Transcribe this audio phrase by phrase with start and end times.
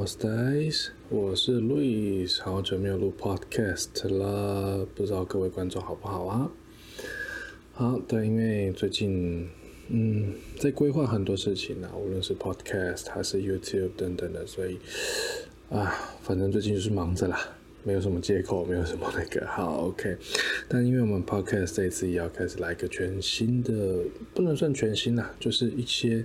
[0.00, 0.06] 我
[1.36, 6.50] 是 Luis，好久没有录 podcast 了，不知道各位观众好不好啊？
[7.74, 9.46] 好，对，因为最近
[9.88, 14.78] 嗯在规划很多事情啊，无论是 podcast 还是 YouTube 等等的，所以
[15.68, 17.38] 啊，反正最近就是忙着啦，
[17.84, 20.16] 没有什么借口，没有什么那个好 OK。
[20.66, 23.98] 但因为我们 podcast 这次也要开始来一个全新的，
[24.32, 26.24] 不能算全新啦，就是一些。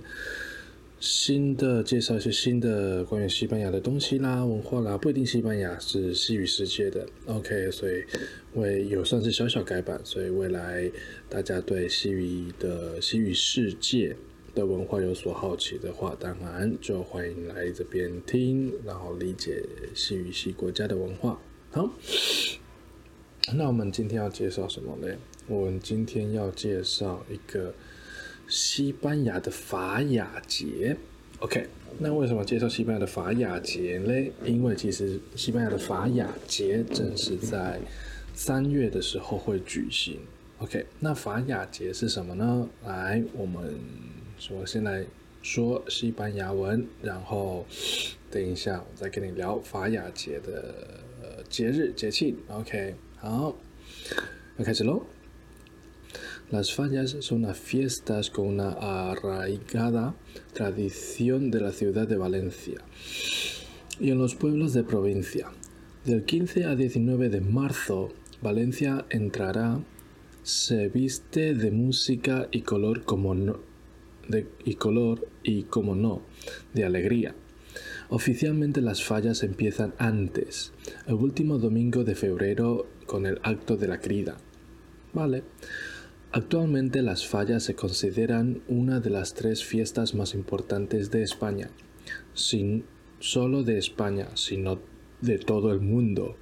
[0.98, 8.02] 新的介绍一些新的关于西班牙的东西啦、文化啦，不一定西班牙是西语世界的，OK，所以
[8.54, 10.90] 会有算是小小改版，所以未来
[11.28, 14.16] 大家对西语的西语世界
[14.54, 19.62] 的文化有所好奇的话，当然就欢迎来这边听，然后理解
[19.94, 21.38] 西语系国家的文化。
[21.72, 21.90] 好，
[23.54, 25.14] 那我们今天要介绍什么呢？
[25.46, 27.74] 我们今天要介绍一个。
[28.48, 30.96] 西班牙的法雅节
[31.40, 31.66] ，OK，
[31.98, 34.32] 那为什么介绍西班牙的法雅节嘞？
[34.44, 37.80] 因为其实西班牙的法雅节正是在
[38.34, 40.20] 三月的时候会举行
[40.58, 42.68] ，OK，那法雅节是什么呢？
[42.84, 43.74] 来，我们
[44.38, 45.04] 首先来
[45.42, 47.66] 说西班牙文，然后
[48.30, 51.00] 等一下我再跟你聊法雅节的
[51.48, 53.56] 节日节庆，OK，好，
[54.56, 55.04] 要开始喽。
[56.50, 58.70] Las fallas son las fiestas con una
[59.10, 60.14] arraigada
[60.52, 62.78] tradición de la ciudad de Valencia
[63.98, 65.48] y en los pueblos de provincia.
[66.04, 69.80] Del 15 a 19 de marzo, Valencia entrará,
[70.44, 73.58] se viste de música y color como no,
[74.28, 76.22] de, y color y como no,
[76.74, 77.34] de alegría.
[78.08, 80.72] Oficialmente las fallas empiezan antes,
[81.08, 84.36] el último domingo de febrero con el acto de la crida.
[85.12, 85.42] Vale.
[86.32, 91.70] Actualmente las fallas se consideran una de las tres fiestas más importantes de España,
[92.34, 92.84] sin
[93.20, 94.80] solo de España, sino
[95.20, 96.36] de todo el mundo.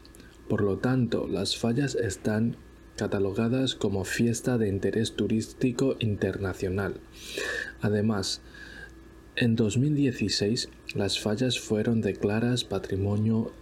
[0.49, 2.57] Por lo tanto, las fallas están
[2.97, 7.01] catalogadas como fiesta de interés turístico internacional.
[7.81, 8.41] Además,
[9.37, 13.53] en 2016 las fallas fueron declaradas Patrimonio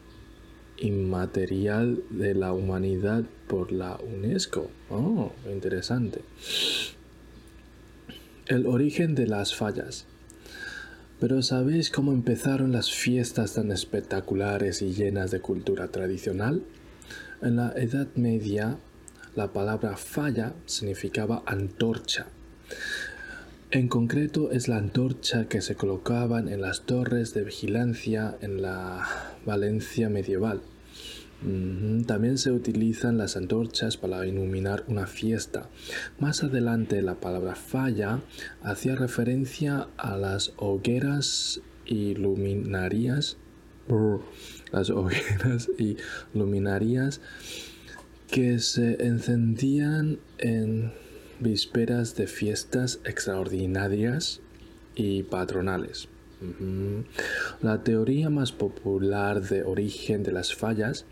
[0.79, 4.71] inmaterial de la humanidad por la UNESCO.
[4.91, 6.21] Oh, interesante.
[8.47, 10.07] El origen de las fallas.
[11.21, 16.65] Pero ¿sabéis cómo empezaron las fiestas tan espectaculares y llenas de cultura tradicional?
[17.41, 18.79] En la Edad Media,
[19.37, 22.27] la palabra falla significaba antorcha.
[23.71, 29.32] En concreto es la antorcha que se colocaban en las torres de vigilancia en la
[29.45, 30.63] Valencia medieval.
[32.07, 35.69] También se utilizan las antorchas para iluminar una fiesta.
[36.21, 38.21] Más adelante la palabra falla
[38.63, 43.39] hacía referencia a las hogueras y luminarias,
[44.71, 45.97] las hogueras y
[46.33, 47.21] luminarias
[48.29, 50.93] que se encendían en
[51.41, 54.41] vísperas de fiestas extraordinarias
[54.95, 56.09] y patronales.
[57.61, 61.07] La teoría más popular de origen de las fallas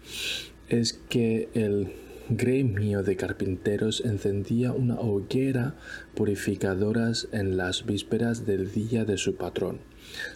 [0.69, 1.93] es que el
[2.31, 5.75] gremio de carpinteros encendía una hoguera
[6.15, 9.81] purificadora en las vísperas del día de su patrón,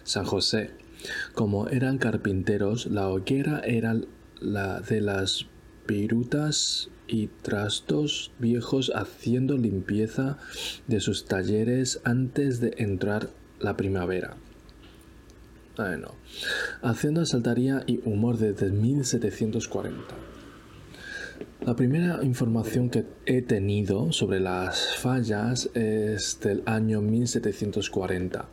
[0.03, 0.71] San José.
[1.33, 3.95] Como eran carpinteros, la hoguera era
[4.39, 5.47] la de las
[5.87, 10.37] virutas y trastos viejos haciendo limpieza
[10.87, 13.29] de sus talleres antes de entrar
[13.59, 14.37] la primavera.
[15.77, 16.15] Bueno,
[16.83, 20.15] Hacienda Saltaría y Humor desde 1740.
[21.65, 28.45] La primera información que he tenido sobre las fallas es del año 1740.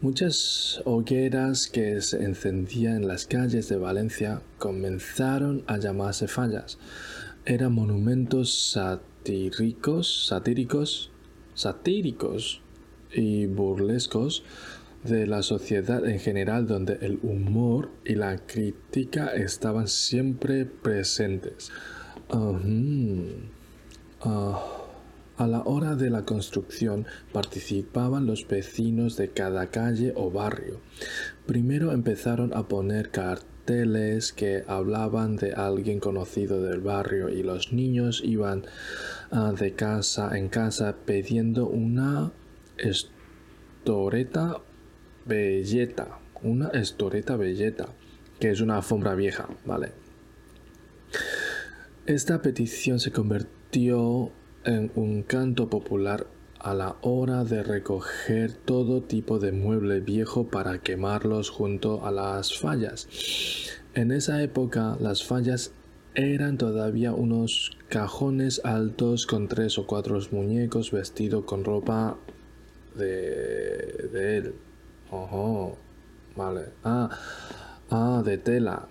[0.00, 6.78] Muchas hogueras que se encendían en las calles de Valencia comenzaron a llamarse fallas.
[7.44, 11.10] Eran monumentos satíricos, satíricos,
[11.54, 12.62] satíricos
[13.12, 14.42] y burlescos
[15.04, 21.70] de la sociedad en general donde el humor y la crítica estaban siempre presentes.
[24.24, 24.60] Ah,
[25.36, 30.80] a la hora de la construcción participaban los vecinos de cada calle o barrio.
[31.46, 38.22] Primero empezaron a poner carteles que hablaban de alguien conocido del barrio y los niños
[38.24, 38.66] iban
[39.32, 42.30] ah, de casa en casa pidiendo una
[42.76, 44.60] estoreta
[45.24, 47.88] belleta, una estoreta belleta,
[48.40, 49.92] que es una alfombra vieja, ¿vale?
[52.06, 54.32] Esta petición se convirtió
[54.64, 56.26] en un canto popular
[56.58, 62.58] a la hora de recoger todo tipo de mueble viejo para quemarlos junto a las
[62.58, 63.08] fallas.
[63.94, 65.72] En esa época las fallas
[66.14, 72.16] eran todavía unos cajones altos con tres o cuatro muñecos vestidos con ropa
[72.94, 74.54] de, de él.
[75.14, 75.76] Ojo,
[76.34, 76.70] vale.
[76.84, 77.10] Ah,
[77.90, 78.88] ah, de tela.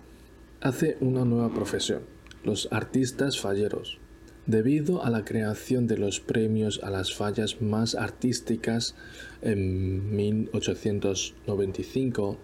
[0.61, 2.03] Hace una nueva profesión,
[2.43, 3.97] los artistas falleros.
[4.45, 8.93] Debido a la creación de los premios a las fallas más artísticas
[9.41, 12.37] en 1895,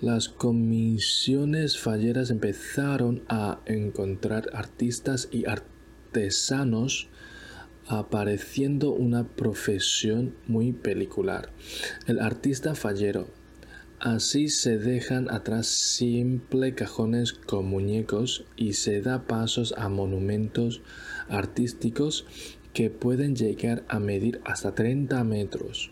[0.00, 7.10] las comisiones falleras empezaron a encontrar artistas y artesanos
[7.88, 11.50] apareciendo una profesión muy pelicular.
[12.06, 13.28] El artista fallero.
[13.98, 20.82] Así se dejan atrás simple cajones con muñecos y se da pasos a monumentos
[21.28, 22.24] artísticos
[22.72, 25.90] que pueden llegar a medir hasta 30 metros.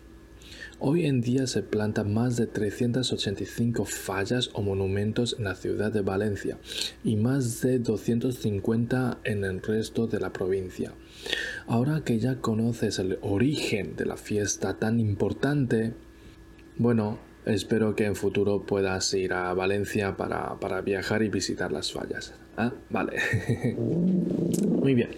[0.79, 6.01] Hoy en día se plantan más de 385 fallas o monumentos en la ciudad de
[6.01, 6.57] Valencia
[7.03, 10.93] y más de 250 en el resto de la provincia.
[11.67, 15.93] Ahora que ya conoces el origen de la fiesta tan importante,
[16.77, 21.91] bueno, espero que en futuro puedas ir a Valencia para, para viajar y visitar las
[21.91, 22.33] fallas.
[22.57, 23.17] Ah, vale.
[23.77, 25.09] Muy bien.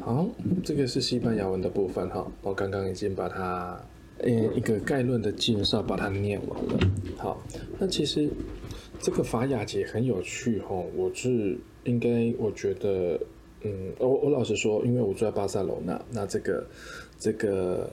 [0.00, 0.30] 好，
[0.64, 3.78] 这个是西班牙文的部分哈，我刚刚已经把它。
[4.23, 6.79] 呃，一个概论的介绍，把它念完了。
[7.17, 7.41] 好，
[7.79, 8.29] 那其实
[8.99, 10.75] 这个法雅节很有趣哈。
[10.95, 13.19] 我是应该，我觉得，
[13.63, 16.67] 嗯，我我老实说，因为我住在巴塞罗那，那这个
[17.17, 17.89] 这个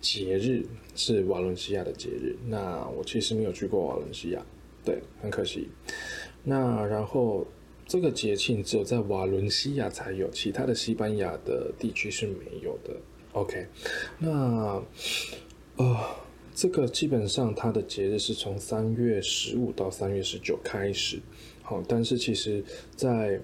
[0.00, 2.34] 节日是瓦伦西亚的节日。
[2.46, 4.42] 那我其实没有去过瓦伦西亚，
[4.82, 5.68] 对，很可惜。
[6.42, 7.46] 那然后
[7.86, 12.96] 这个节庆只有在瓦伦西亚才有，其他的西班牙的地区是没有的。
[13.32, 13.66] OK，
[14.18, 14.82] 那。
[15.78, 16.16] 哦，
[16.56, 21.20] 这个基本上它的节日是从三月十五到三月十九开始，
[21.62, 22.64] 好，但是其实，
[22.96, 23.40] 在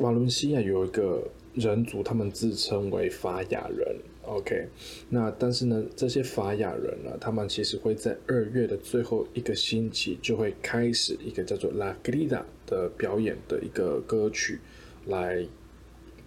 [0.00, 4.68] 瓦伦西亚有一个人族，他们自称为法雅人，OK，
[5.08, 14.60] 那但是呢，这些法雅人呢，他们其实会在二月的最后一个星期就会开始一个叫做 La Grida 的表演的一个歌曲，
[15.06, 15.44] 来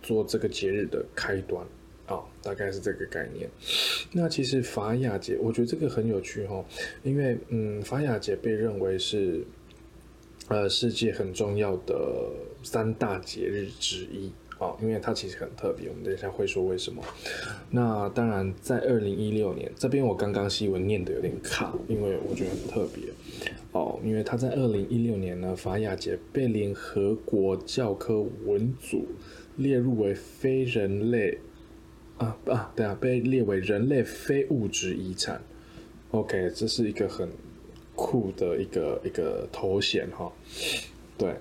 [0.03, 1.65] 做这个节日的开端。
[2.09, 3.47] 哦，大概是这个概念。
[4.11, 6.65] 那其实法雅节，我觉得这个很有趣哈，
[7.03, 9.45] 因为嗯，法雅节被认为是
[10.47, 12.31] 呃世界很重要的
[12.63, 15.87] 三大节日之一哦，因为它其实很特别。
[15.87, 17.03] 我们等一下会说为什么。
[17.69, 23.03] 那当然，在二零一六年这边，我刚刚西文念的有点卡，因为我觉得很特别
[23.71, 29.05] 哦，因为它在二零一六年呢，法雅节被联合国教科文组
[29.57, 31.37] 列入为非人类。
[32.19, 35.41] 啊啊，对啊，被列为人类非物质遗产。
[36.11, 37.29] OK，这是一个很
[37.95, 40.29] 酷的一个一个头衔哈。
[41.17, 41.33] 对，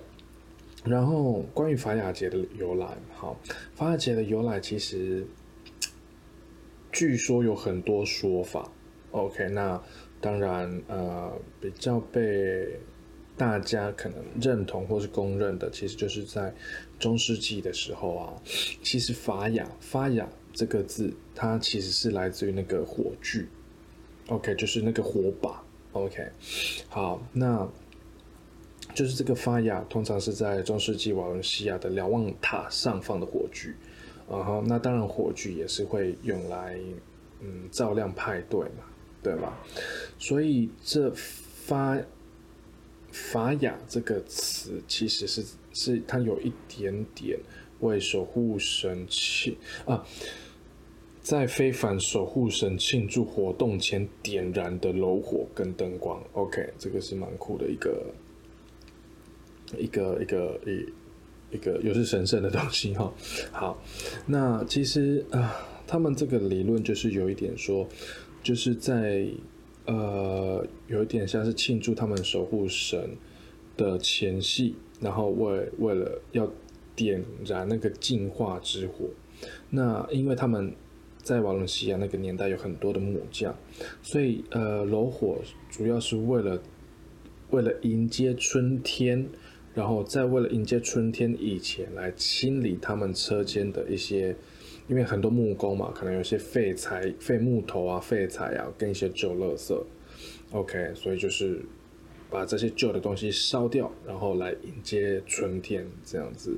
[0.85, 3.35] 然后关于法雅节的由来，哈，
[3.75, 5.27] 法雅节的由来其实
[6.93, 8.71] 据说有很多说法。
[9.11, 9.81] OK，那
[10.21, 12.79] 当然呃比较被
[13.35, 16.53] 大家可能认同或是公认的，其实就是在
[16.97, 18.33] 中世纪的时候啊，
[18.81, 20.29] 其实法雅法雅。
[20.59, 23.47] 这个字，它其实是来自于那个火炬
[24.27, 25.63] ，OK，就是那个火把
[25.93, 26.29] ，OK，
[26.89, 27.65] 好，那
[28.93, 33.73] 就是这个法雅，通常是在中世纪瓦伦西亚的瞭望塔上放的火炬，
[34.29, 36.77] 然后那当然火炬也是会用来，
[37.39, 38.83] 嗯，照亮派对嘛，
[39.23, 39.57] 对吧？
[40.17, 41.97] 所以这法
[43.13, 47.39] 法雅这个词其实是是它有一点点
[47.79, 50.05] 为守护神器啊。
[51.21, 58.05] 在非凡守护神庆祝活动前点燃的炉火跟灯光，OK，这个是蛮酷的一个
[59.77, 63.13] 一个一个一一个又是神圣的东西哈。
[63.51, 63.83] 好，
[64.25, 65.53] 那其实啊，
[65.85, 67.87] 他们这个理论就是有一点说，
[68.41, 69.27] 就是在
[69.85, 73.09] 呃有一点像是庆祝他们守护神
[73.75, 76.49] 的前戏，然后为为了要
[76.95, 79.05] 点燃那个净化之火，
[79.69, 80.73] 那因为他们。
[81.29, 83.55] 在瓦伦西亚那个年代有很多的木匠，
[84.01, 85.37] 所以呃，炉火
[85.69, 86.59] 主要是为了
[87.51, 89.29] 为了迎接春天，
[89.75, 94.35] 然后再为了迎接春天以前来清理他们车间的一些，
[94.87, 99.79] 因为很多木工嘛，可能有些废材、废木头啊、废材啊，跟一些旧垃圾。
[100.49, 101.61] OK，所以就是
[102.31, 106.57] 把这些旧的东西烧掉，然后来迎接春天这样子。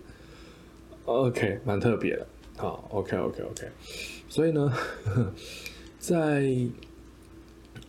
[1.04, 2.25] OK，蛮特别的。
[2.56, 3.68] 好，OK，OK，OK。
[4.32, 4.74] 所以呢，
[6.00, 6.50] 在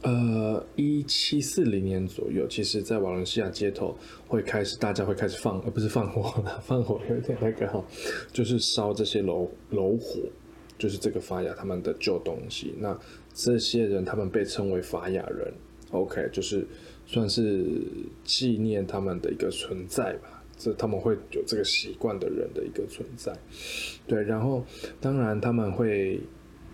[0.02, 3.96] 呃一七四零年左右，其实，在瓦伦西亚街头
[4.26, 7.84] 会开始，大家会开始放，而不是放火了，放火有点那个哈，
[8.32, 10.18] 就是烧这些楼楼火，
[10.76, 12.74] 就是这个法雅他们的旧东西。
[12.80, 12.98] 那
[13.32, 15.54] 这些人他们被称为法雅人
[15.92, 16.66] ，OK，就是
[17.06, 17.64] 算是
[18.24, 20.41] 纪念他们的一个存在吧。
[20.56, 23.36] 这他们会有这个习惯的人的一个存在，
[24.06, 24.64] 对，然后
[25.00, 26.20] 当然他们会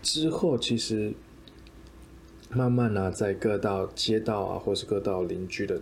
[0.03, 1.13] 之后其实
[2.51, 5.81] 慢慢呢、在各道街道啊，或是各道邻居的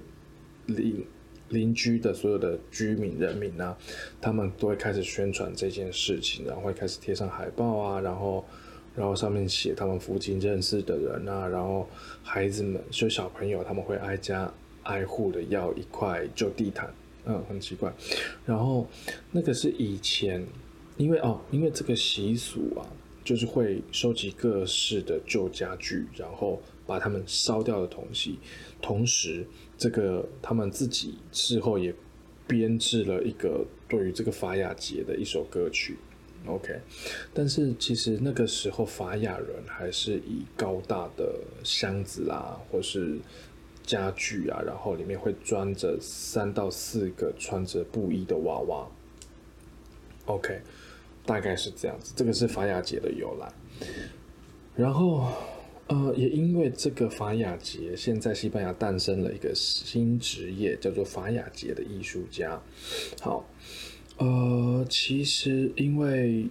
[0.66, 1.04] 邻
[1.48, 3.76] 邻居的所有的居民人民啊，
[4.20, 8.44] 他们都会开始宣传这件事情，然后会开始贴上海报啊，然后
[8.94, 11.88] 然后上面写他们附近认识的人啊，然后
[12.22, 14.52] 孩子们就小朋友他们会挨家
[14.84, 16.88] 挨户的要一块旧地毯。
[17.28, 17.92] 嗯，很奇怪。
[18.44, 18.88] 然后
[19.32, 20.46] 那个是以前，
[20.96, 22.86] 因为哦，因为这个习俗啊，
[23.24, 28.38] 就是会收集各式的旧家具，然后把它们烧掉的东西。
[28.80, 29.44] 同时，
[29.76, 31.92] 这个他们自己事后也
[32.46, 35.96] 编制了一个对于这个法雅节的一首歌曲。
[36.46, 36.80] OK，
[37.34, 43.18] 但是其实那个时候法雅人还是以高大的箱子啦，或是。
[43.86, 48.86] 家具啊，然后里面会装着三到四个穿着布衣的娃娃。
[50.26, 50.60] OK，
[51.24, 52.12] 大概是这样子。
[52.16, 53.48] 这个是法雅节的由来。
[54.74, 55.32] 然后，
[55.86, 62.60] 呃，也因为这个法雅节，现在西班牙诞生了一个新职业，叫做法雅节的艺术家。
[63.20, 63.48] 好，
[64.18, 66.48] 呃，其实因为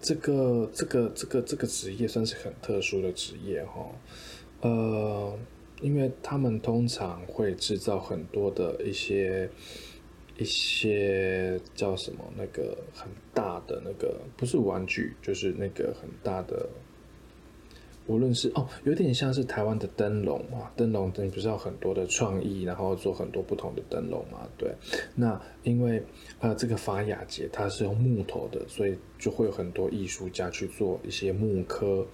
[0.00, 3.86] 这个这个这个这个职业算是很特殊的职业哈，
[4.62, 5.38] 呃。
[5.82, 9.48] 因为他们通常会制造很多的一些
[10.38, 16.66] 一些叫什么那个很大的那个不是玩具，就是那个很大的，
[18.06, 24.48] 无论是哦，有点像是台湾的灯笼啊，灯笼灯不是要很多的创意，然后做很多不同的灯笼嘛？
[24.56, 24.74] 对。
[25.14, 26.02] 那因为
[26.40, 32.06] 呃这个法雅节它是用木头的，所以就会有很多艺术家去做一些木刻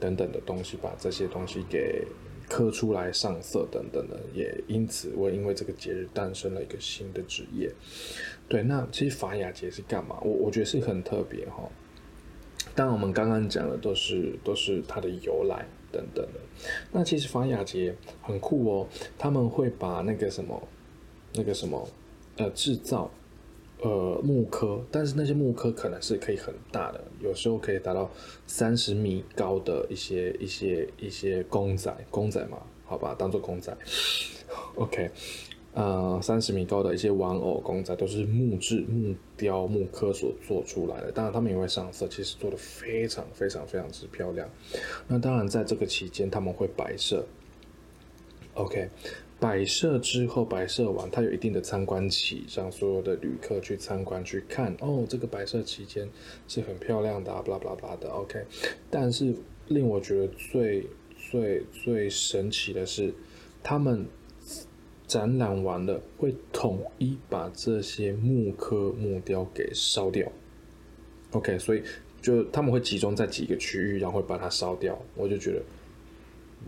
[0.00, 2.04] 等等的东西，把这些东西给。
[2.48, 7.70] 刻出来上色等等的，也因此我因为这个节日诞生了一个新的职业。
[8.48, 10.18] 对，那其实法雅节是干嘛？
[10.22, 11.68] 我我觉得是很特别哈。
[12.74, 16.40] 当然我们刚刚讲的都是都是它的由来等等的。
[16.92, 20.68] 那其实法雅节很酷哦，他们会把那个什么
[21.34, 21.88] 那个什么
[22.36, 23.10] 呃制造。
[23.84, 28.10] 呃，木刻，但是那些木刻可能是可以很大的，有时候可以达到
[28.46, 33.76] 三十米高的一些一些一些公仔，公仔嘛，好吧，当做公仔。
[34.76, 35.10] OK，
[35.74, 41.12] 呃，三十米高的一些玩偶公仔都是木质、木雕、木刻所做出来的。
[41.12, 44.48] 当然，他们也会上色，其实做的非常非常非常之漂亮。
[45.06, 47.26] 那当然，在这个期间他们会摆设。
[48.54, 48.88] OK。
[49.44, 54.74] 摆设之后，摆设完，它有一定的参观期，让所有的旅客去参观去看。
[54.80, 56.08] 哦，这个摆设期间
[56.48, 58.08] 是很漂亮的，啊，巴拉巴拉巴拉的。
[58.08, 58.42] OK，
[58.88, 59.34] 但是
[59.68, 60.86] 令我觉得最
[61.30, 63.12] 最最神奇的是，
[63.62, 64.06] 他们
[65.06, 70.26] 展览完了会统一把这些木刻木雕给烧掉。
[71.32, 71.82] OK，所以
[72.22, 74.98] 就他们会集中在几个区域，然后会把它烧掉。
[75.14, 75.60] 我就觉得。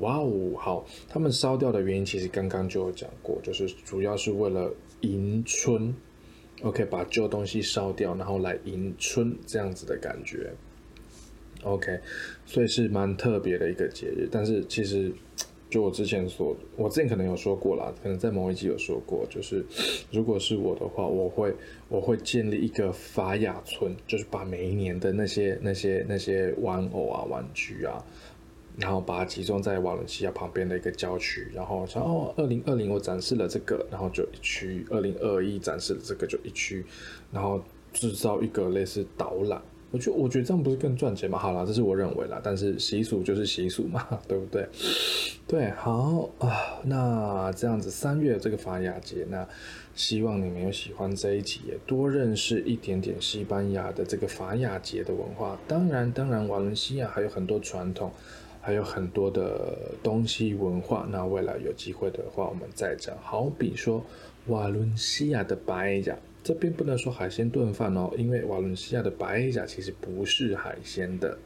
[0.01, 0.87] 哇哦，好！
[1.09, 5.95] 他们烧掉的原因其实刚刚就有讲过，就是主要是为了迎春
[6.63, 10.53] ，OK，把旧东西烧掉，然后来迎春这样子的感觉
[11.63, 11.99] ，OK，
[12.45, 14.29] 所以是蛮特别的一个节日。
[14.31, 15.11] 但是其实
[15.71, 19.65] 就我之前所，我之前可能有说过啦，可能在某一集有说过，就是
[20.13, 21.55] 如果是我的话，我会
[21.89, 28.05] 我会建立一个法雅村，就是把每一年的那些那些那些玩偶啊、玩具啊。
[28.79, 36.85] 然后把它集中在瓦伦西亚旁边的一个郊区，然后像哦，二零二零我展示了这个，然后就一区；二零二一展示了这个就一区，
[37.33, 37.61] 然后
[37.93, 39.61] 制造一个类似导览。
[39.93, 41.39] 我觉我觉得这样不是更赚钱吗？
[41.39, 44.69] 好啦，这是我认为啦，但是习俗就是习俗嘛，对不对？
[45.47, 49.47] 对，好啊，那这样子三月这个法雅节，那
[49.95, 55.57] 希望你们有喜欢这一集，也多认识一点点西班牙的这个法雅节的文化。
[55.69, 58.11] 当然，当然，瓦伦西亚还有很多传统。
[58.67, 63.17] 还有很多的东西文化，那未来有机会的话，我们再讲。
[63.23, 64.05] 好比说
[64.49, 71.39] 瓦伦西亚的白甲，这边不能说海鲜炖饭哦，因为瓦伦西亚的白甲其实不是海鲜的。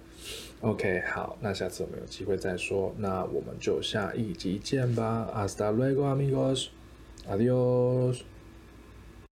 [0.62, 5.30] OK，好，那下次我们有机会再说，那我们就下一集见吧。
[5.36, 6.68] Hasta luego, amigos.
[7.28, 8.22] Adiós.